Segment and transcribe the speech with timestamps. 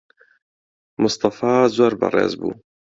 [1.01, 2.53] موستەفا زۆر بەڕێز بوو.